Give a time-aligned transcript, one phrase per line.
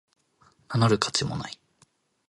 [0.67, 1.59] 名乗る価値もない